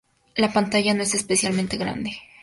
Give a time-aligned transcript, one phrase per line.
[0.35, 2.17] La pantalla no es especialmente grande.